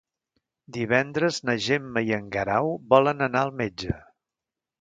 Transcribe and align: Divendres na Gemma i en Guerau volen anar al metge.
Divendres 0.77 1.37
na 1.49 1.55
Gemma 1.67 2.03
i 2.09 2.15
en 2.19 2.33
Guerau 2.37 2.73
volen 2.95 3.25
anar 3.27 3.47
al 3.47 3.55
metge. 3.63 4.01